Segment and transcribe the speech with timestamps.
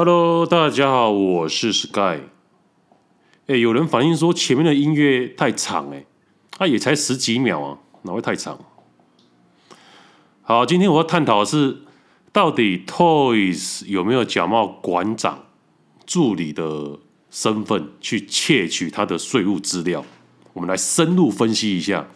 [0.00, 2.20] Hello，大家好，我是 Sky。
[3.48, 6.04] 哎，有人反映说前面的音乐太长，哎，
[6.52, 8.56] 它也才十几秒啊，哪会太长？
[10.42, 11.78] 好，今天我要探讨的是，
[12.30, 15.46] 到底 Toys 有没有假冒馆长
[16.06, 20.04] 助理的身份去窃取他的税务资料？
[20.52, 22.06] 我们来深入分析一下。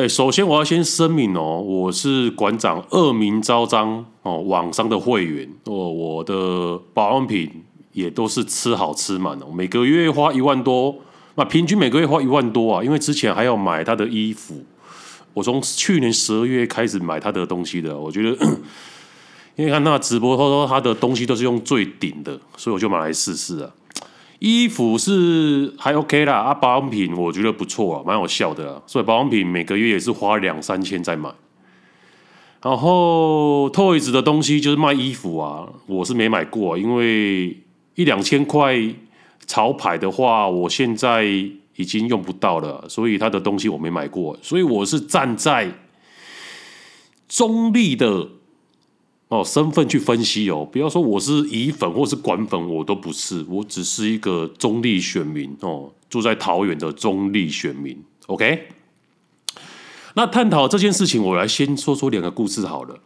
[0.00, 10.96] 哎，首先我要先声明哦，我是馆长恶名昭彰哦，网商的会员哦，我的保养品也都是吃好吃满哦，每个月花一万多，
[11.34, 14.64] 那平均每个月花一万多啊，因为之前还要买他的衣服，
[15.34, 18.46] 我从去年十二月开始买他的东西的，我觉得，
[19.56, 23.70] 因为看他直播，他说他的东西都是用最顶的，所以我就买来试试啊。
[24.40, 31.30] 衣服是还 OK 啦，啊，保养品我觉得不错啊，蛮有效的，所以保养品每个月也是花两三千在买。
[32.62, 37.56] 然后 Toys 的东西就是卖衣服啊，我是没买过，因为
[37.94, 38.76] 一两千块
[39.46, 45.70] 潮牌的话，我现在已经用不到了，所以他的东西我没买过，所以我是站在
[47.28, 48.28] 中立的。
[49.30, 57.96] 哦，身份去分析哦，不要说我是乙粉或是管粉，我都不是，我只是一个中立选民哦，住在桃园的中立选民。
[58.26, 58.66] OK，
[60.14, 62.98] 那探讨这件事情，我来先说说两个故事好了。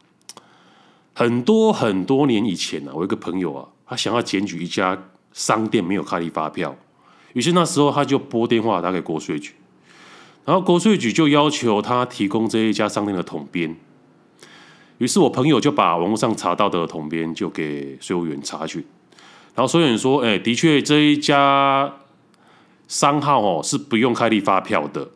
[1.12, 6.75] 很多很多年以前呢、啊，我一个朋友啊，他想要检举一家商店没有开立发票，
[7.34, 9.52] 于是那时候他就拨电话打给国税局，
[10.47, 13.77] 然后国税局就要求他提供这一家商店的统编。
[15.05, 18.83] 于是我朋友就把网络上查到的统编就给税务员查询，
[19.55, 21.92] 然后税务员说：“哎，的确这一家
[22.88, 25.11] 商号哦是不用开立发票的。”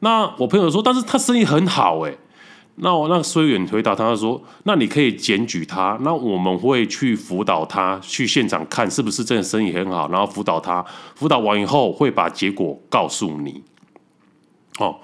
[0.00, 2.12] 那我朋友说：“但是他生意很好哎。”
[2.82, 13.62] 那我那税务员回答他说：“那你可以检举他，那我们会去辅导他，去现场看是不是真的生意很好，然后辅导他，辅导完以后会把结果告诉你。”
[14.80, 14.96] 哦。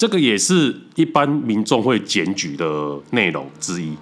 [0.00, 3.94] 这个也是一般民众会检举的内容之一。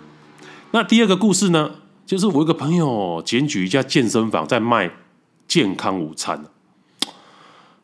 [0.70, 1.72] 那第二个故事呢，
[2.06, 4.88] 就是我一个朋友检举一家健身房在卖
[5.48, 6.44] 健康午餐。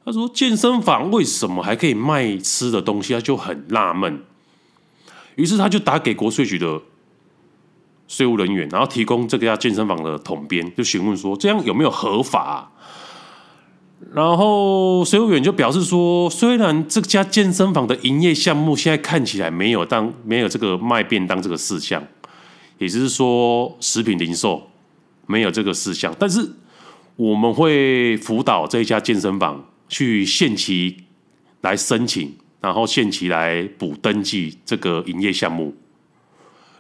[0.04, 3.14] 他说健身房为什么还可以卖吃的东西？
[3.14, 4.22] 他就很纳闷。
[5.34, 6.80] 于是他就打给国税局的
[8.06, 12.70] 税务人员，然后提供这个家健身房的统编，就询问说这样有没有合法？
[14.14, 22.00] 然后水务员就表示说，虽然这家健身房的营业项目现在看起来没有当没有这个卖便当这个事项，
[22.78, 24.70] 也就是说食品零售
[25.26, 26.48] 没有这个事项，但是
[27.16, 30.96] 我们会辅导这一家健身房去限期
[31.62, 35.74] 来申请，然后限期来补登记这个营业项目。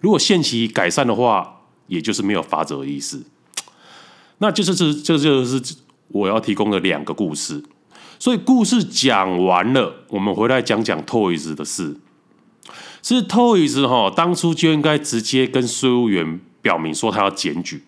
[0.00, 3.24] 如果限期改善的话，也就是没有罚则的意思。
[4.38, 5.60] 那就是这这就是。
[6.14, 7.60] 我要提供的两个故事，
[8.20, 11.96] 所以故事讲完了，我们回来讲讲 Toys 的事。
[13.02, 17.82] 是 Toys 哈，当初就应该直接跟税务员表明说他要检举，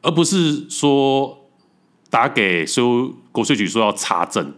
[0.00, 1.46] 而不是说
[2.08, 4.54] 打给税务国税局说要查证。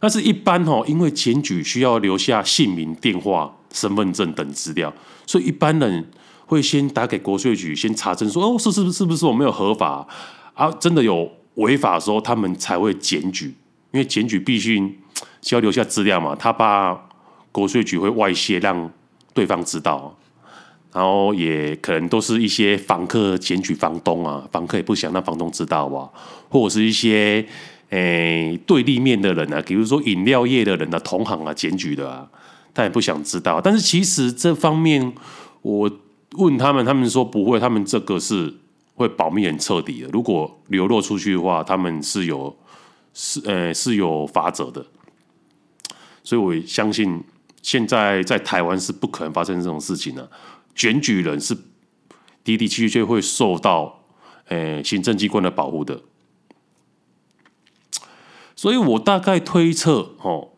[0.00, 4.90] 但是，一般哈，因为检举需要留下姓名、电话、身份证等资料，
[5.26, 6.10] 所以一般人
[6.46, 10.06] 会先打给国税局，先查证说哦，是是不是不是我没有合法
[10.54, 10.72] 啊？
[10.72, 11.30] 真的有。
[11.56, 13.54] 违法的时候，他们才会检举，
[13.92, 14.76] 因为检举必须
[15.42, 16.98] 需要留下资料嘛，他怕
[17.50, 18.90] 国税局会外泄，让
[19.32, 20.14] 对方知道，
[20.92, 26.10] 然后也可能都是一些房客检举房东啊，房客也不想让房东知道吧，
[26.50, 27.46] 或者是一些
[27.88, 32.28] 诶、对立面的人啊，比如说饮料业的人啊，同行啊检举的啊，
[32.74, 33.60] 他也不想知道。
[33.60, 35.12] 但是其实这方面，
[35.62, 35.90] 我
[36.32, 38.52] 问他们，他们说不会，他们这个是。
[38.96, 42.56] 会保密很彻底的，如果流露出去的话，他们是有
[43.12, 44.84] 是呃是有法则的，
[46.24, 47.22] 所以我相信
[47.60, 50.28] 现在在台湾是不可能发生这种事情的，啊，
[50.74, 51.54] 检举人是
[52.42, 54.02] 的的确确会受到
[54.48, 56.00] 呃行政机关的保护的，
[58.54, 60.48] 所以我大概推测哦，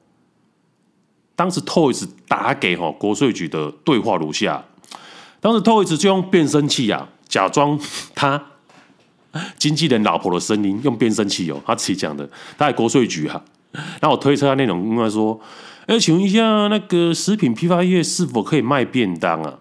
[1.35, 4.65] 当时 Toys 打给哦国税局的对话如下，
[5.41, 7.11] 当时 Toys 就用变声器啊。
[7.29, 7.79] 假装
[8.15, 8.43] 他
[9.59, 13.43] 经纪人老婆的声音，用变声器哦，他自己讲的，他在国税局哈。
[14.01, 15.39] 然后我推测他内容，应该说
[15.87, 19.59] ：“哎，请问一下，那个食品批发业是否可以卖便当啊？”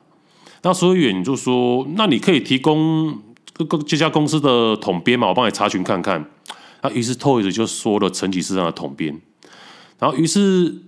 [0.64, 3.22] 那税务员就说：“那你可以提供
[3.54, 6.26] 这个这家公司的统编嘛，我帮你查询看看。”
[6.82, 9.20] 那于是 Toys 就说了成吉思汗的统编，
[10.00, 10.84] 然后于是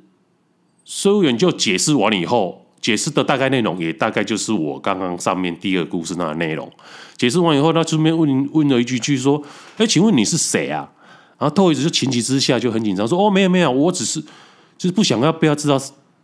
[0.86, 6.72] 税务员就解释完了以后，解释的大概内容也大概就是我刚刚上面第二个故事那个内容。
[7.18, 9.42] 解释完以后，他顺便问问了一句句说
[9.78, 10.90] ：“哎，请问你是谁啊？”
[11.38, 14.22] 然后 Toys 就情急之下就很紧张说：“哦，没有没有，我只是
[14.78, 15.78] 就是不想要被他知道，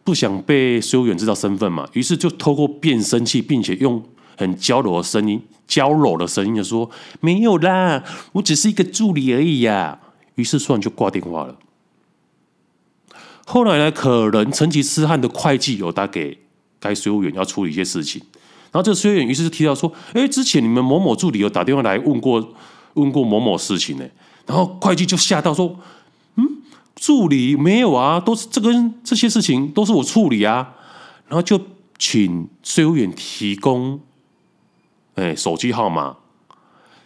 [0.04, 4.02] 不想被税务员知道身份嘛。”于是就透过变声器，并且用
[4.38, 8.04] 很娇柔的声音、娇柔的声音就说：“没有啦，
[8.34, 10.00] 我只是一个助理而已呀。”
[10.36, 11.58] 于是算就挂电话了。
[13.46, 16.38] 后来呢，可能成吉思汗的会计有打给
[16.88, 18.22] 该税务员要处理一些事情，
[18.72, 22.54] 然后这个税务员于是就提到说：“哎，之前你们某某助理有打电话来问过
[22.94, 24.06] 问过某某事情呢。”
[24.46, 25.80] 然后会计就吓到说
[26.38, 26.46] ：“嗯，
[26.96, 30.76] 助理没有啊，都是这跟这些事情都是我处理啊。”
[31.28, 31.60] 然后就
[31.98, 34.00] 请税务员提供
[35.16, 36.16] 哎手机号码，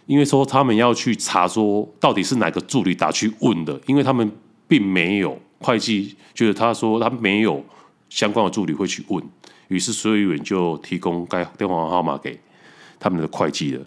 [0.08, 4.30] 因为说他们要去查说到底是哪个助理打去问的，因为他们
[4.68, 5.40] 并没有。
[5.62, 7.62] 会计就是他说他没有
[8.10, 9.24] 相关的助理会去问，
[9.68, 12.40] 于是税务员就提供该电话号码给
[13.00, 13.86] 他们的会计了。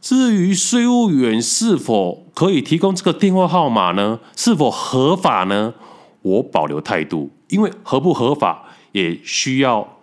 [0.00, 4.18] 至于税务员是否可以提供这个电话号码呢？
[4.36, 5.74] 是否合法呢？
[6.22, 9.96] 我保留态度，因为合不合法也需要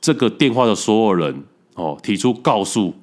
[0.00, 1.44] 这个电话的所有人
[1.74, 2.94] 哦提出告诉，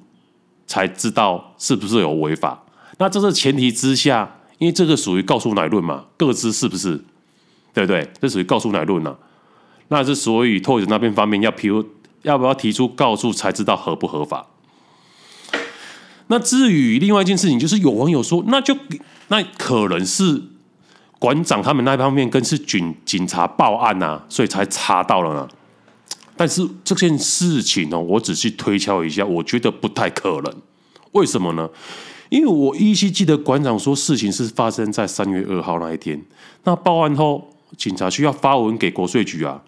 [0.66, 2.64] 才知道是不是有违法。
[2.98, 4.40] 那这是前提之下。
[4.58, 7.04] 因为这个属于告诉乃论嘛，各自是不是？
[7.74, 8.08] 对不对？
[8.18, 9.14] 这属于告诉乃论啊。
[9.88, 11.68] 那是所以托尔那边方面要提，
[12.22, 14.46] 要不要提出告诉才知道合不合法？
[16.28, 18.74] 那至于另外一件事情，就是有网友说，那就
[19.28, 20.42] 那可能是
[21.18, 25.46] 馆长他们那方面跟是警警察报案啊，所以才查到了呢。
[26.36, 30.54] 但是这件事情呢，我仔细推敲一下，我觉得不太可能。
[31.12, 31.68] 为什么呢？
[32.30, 36.20] 因为我依稀记得馆长说事情是发生在三月二号那一天。
[36.64, 39.62] 那报案后，警察需要发文给国税局啊。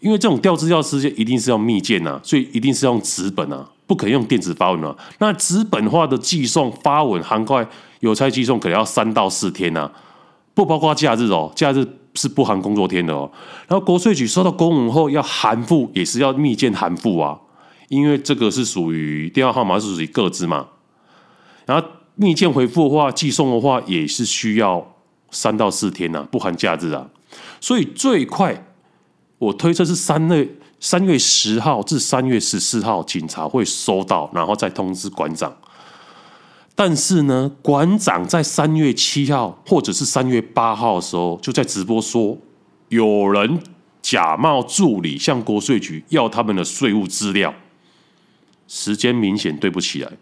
[0.00, 4.94] 因为这种调资料时间一定是要密件啊，所以一定是用纸本啊，不可以用电子发文啊。
[5.18, 7.66] 那纸本化的寄送发文涵盖
[8.00, 9.90] 邮差寄送，可能要三到四天啊，
[10.52, 13.30] 不包括假日哦，假日是不含工作天的哦。
[13.66, 17.38] 然后国税局收到公文后要函复，也是要密件函复啊，
[17.88, 20.66] 因为这个是属于电话号码是属于个资嘛。
[21.64, 21.86] 然后
[22.16, 24.86] 密件回复的话，寄送的话也是需要
[25.30, 27.08] 三到四天呐、啊，不含假日啊。
[27.60, 28.66] 所以最快
[29.38, 30.48] 我推测是三月
[30.80, 35.56] 三月十号至三月十四号，警察会收到，然后再通知馆长。
[36.74, 42.36] 但是呢，馆长在三月七号或者是三月八号的时候，就在直播说
[42.88, 43.60] 有人
[44.02, 47.54] 假冒助理向国税局要他们的税务资料，
[48.66, 50.12] 时间明显对不起来。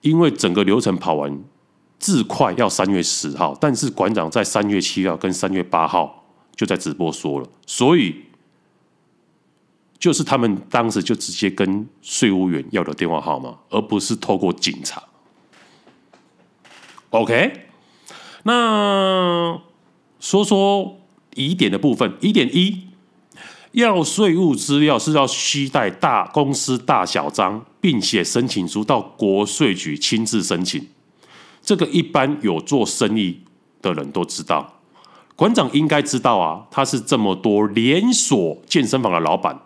[0.00, 1.42] 因为整个流程跑完，
[2.00, 6.24] 至快要三月十号，但是馆长在三月七号跟三月八号
[6.56, 8.16] 就在直播说了，所以
[9.98, 15.02] 就是他们当时就直接跟税务员要的电话号码，而不是透过警察。
[17.10, 17.66] OK，
[18.44, 19.60] 那
[20.18, 20.98] 说说
[21.34, 22.88] 疑点的部分，疑点一。
[23.72, 30.88] 要税务资料是要携带大公司大小章，并且申请书到国税局亲自申请。
[31.70, 33.38] 这个一般有做生意
[33.80, 34.80] 的人都知道，
[35.36, 36.66] 馆长应该知道啊。
[36.68, 39.56] 他是这么多连锁健身房的老板，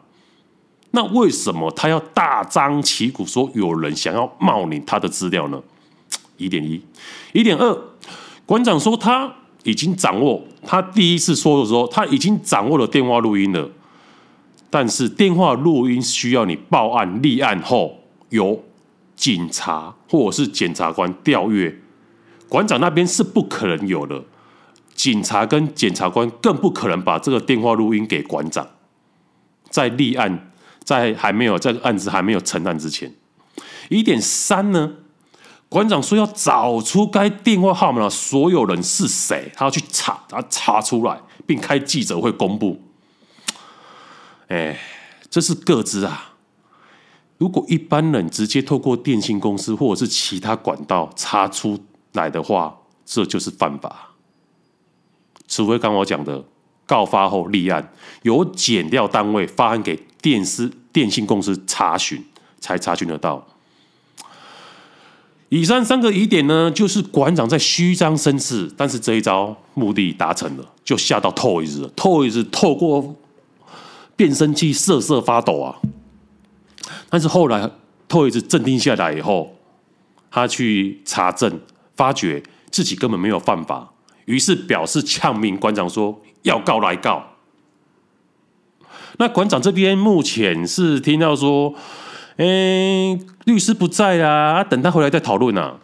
[0.90, 5.62] 那为什么他要大张旗鼓说有人想要冒领他的资料呢？
[6.36, 6.78] 一点一，
[7.32, 7.74] 一点二，
[8.44, 13.70] 馆长说他已经掌握，他第一次说的时候，他已经掌握了电话录音了。
[14.68, 18.62] 但是电话录音需要你报案立案后，由
[19.16, 21.74] 警察或者是检察官调阅，
[22.54, 24.22] 馆长那边是不可能有的。
[24.94, 28.64] 警察跟检察官更不可能把这个电话录音给馆长，
[29.68, 30.52] 在立案，
[30.84, 33.12] 在还没有这个案子还没有成案之前。
[33.88, 34.92] 一点三呢，
[35.68, 42.80] 馆长说要找出该电话号码的所有人是谁，他要去查，他查出来，并开记者会公布。
[44.46, 44.78] 哎，
[45.28, 46.34] 这是个资啊！
[47.38, 51.84] 如果一般人直接透过电信公司或者是其他管道查出
[52.14, 54.10] 来的话，这就是犯法。
[55.46, 56.42] 除非刚我讲的
[56.86, 57.92] 告发后立案，
[58.22, 62.24] 由减调单位发案给电司电信公司查询，
[62.58, 63.46] 才查询得到。
[65.50, 71.90] 以上三个疑点呢，就是馆长在虚张声势，但是这一招目的达成了，就吓到 Toys 了。
[71.90, 73.14] Toys 透过。
[74.16, 75.74] 变声器瑟瑟发抖啊！
[77.10, 77.68] 但是后来
[78.06, 79.56] 托一次镇定下来以后，
[80.30, 81.60] 他去查证，
[81.96, 83.92] 发觉自己根本没有犯法，
[84.24, 87.24] 于是表示呛命馆长说：“要告来告，
[89.18, 91.74] 那馆长这边目前是听到说，
[92.36, 95.78] 哎，律师不在啊，等他回来再讨论啊。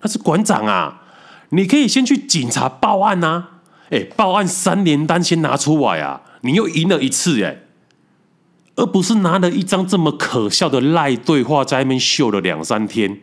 [0.00, 1.02] 他是馆长啊，
[1.50, 3.48] 你可以先去警察报案啊。
[3.90, 7.62] 哎，报案三联单先拿出来啊，你又赢了一次哎，
[8.74, 13.20] 而不是拿了一张这么可笑的赖对话在那边秀了两三天，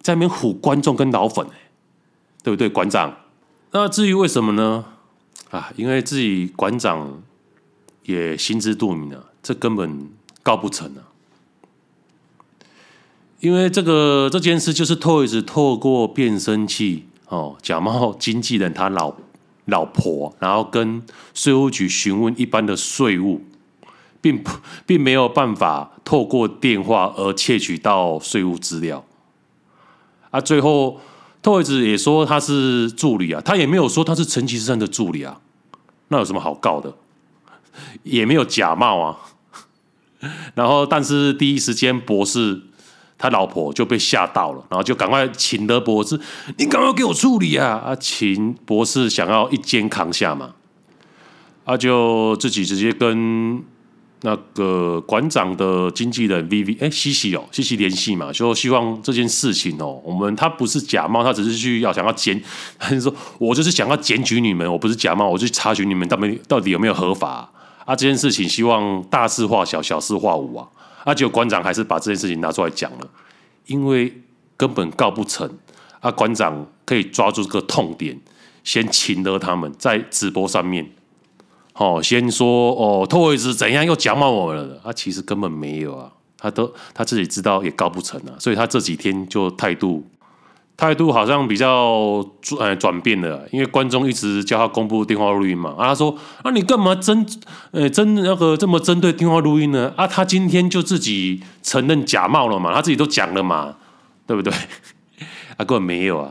[0.00, 1.46] 在那边唬观众跟老粉，
[2.42, 3.14] 对不对，馆长？
[3.72, 4.84] 那至于为什么呢？
[5.50, 7.22] 啊，因为自己馆长
[8.04, 10.08] 也心知肚明啊，这根本
[10.42, 11.06] 告不成啊。
[13.40, 19.14] 因为这个这件事就是 Toys 透过变声器哦，假冒经纪人他老
[19.64, 21.02] 老婆，然后跟
[21.32, 23.42] 税务局询问一般的税务，
[24.20, 24.50] 并不
[24.84, 29.04] 并没有办法透过电话而窃取到税务资料
[30.30, 31.00] 啊，最后。
[31.42, 35.40] Toys 也说他是助理啊，他也没有说他是陈其生的助理啊，
[36.08, 36.94] 那有什么好告的？
[38.02, 39.16] 也没有假冒啊。
[40.54, 42.60] 然后，但是第一时间博士
[43.16, 46.20] 他老婆就被吓到了，然后就赶快请了博士，
[46.58, 47.82] 你赶快给我处理啊！
[47.86, 50.50] 啊，请博士想要一肩扛下嘛，
[51.64, 53.64] 他就自己直接跟。
[54.22, 62.38] 那个馆长的经纪人 V V 哎，西西哦，西西联系嘛，就希望这件事情哦，我们他不是假冒，他只是去要想要检，
[62.78, 67.50] 他就说我就是想要检举你们，我不是假冒，我去查询你们到底到底有没有合法
[67.86, 67.96] 啊？
[67.96, 70.68] 这件事情希望大事化小，小事化无啊！
[71.04, 73.08] 啊，结果馆长还是把这件事情拿出来讲了，
[73.66, 74.12] 因为
[74.58, 75.50] 根本告不成
[76.00, 78.20] 啊，馆长可以抓住这个痛点，
[78.64, 80.90] 先请了他们在直播上面。
[81.80, 84.78] 哦，先说哦，Toys 怎样又假冒我们了？
[84.84, 90.06] 他、啊、其实根本没有啊，他都他自己知道也告不成啊，所以他这几天就态度
[90.76, 97.26] 态度好像比较转呃转变了，因为观众一直叫他公布电话录音嘛，啊，他说啊，你干嘛针
[97.70, 99.90] 呃针那个这么针对电话录音呢？
[99.96, 103.74] 啊，他今天就自己承认假冒了嘛，他自己都讲了嘛，
[104.26, 104.52] 对不对？
[105.56, 106.30] 啊，根本没有啊。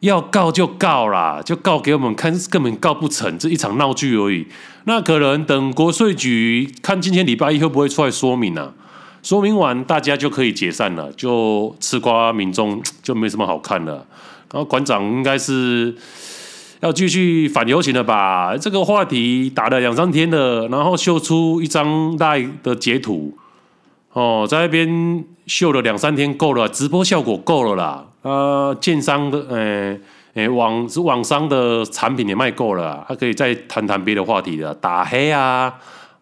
[0.00, 4.46] 要告就告啦，就告给我们看，根本告不成，这一场闹剧而已。
[4.84, 8.72] 那可能等国税局看今天礼拜一会不会出来说明啊？
[9.22, 14.06] 说明完大家就可以解散了，就吃瓜民众就没什么好看了。
[14.50, 15.94] 然后馆长应该是
[16.80, 18.56] 要继续反游行了吧？
[18.56, 23.36] 这个话题打了两三天了，然后秀出一张赖的截图，
[24.14, 28.06] 哦，在那边秀了两三天够了，直播效果够了啦。
[28.22, 30.00] 呃，建商的，呃、欸，
[30.34, 35.74] 呃、网是网商的产品也卖够了，还可以再谈谈别的话题的，打黑啊，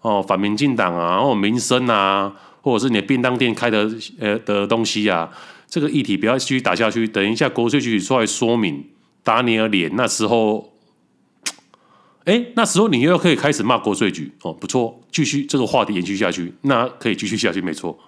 [0.03, 3.91] 哦，反民进党啊，然后民生啊，或者是你的便当店开的，
[4.21, 5.29] 呃的东西啊，
[5.67, 8.85] 这个议题不要继续打下去，等一下国税局出来说明，
[9.25, 10.73] 打你的脸，那时候，
[12.27, 17.99] 哎、那时候你又可以开始骂国税局，哦，不错，继续这个话题延续下去，那可以继续下去，没错。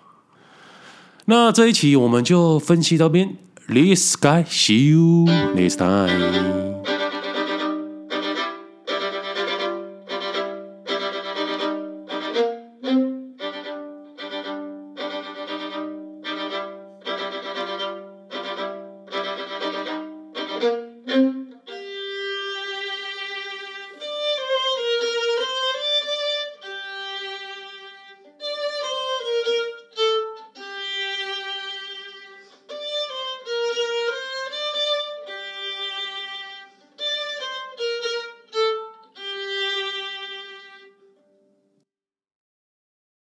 [1.24, 3.36] 那这一期我们就分析到边。
[3.72, 6.69] This guy, see you next time.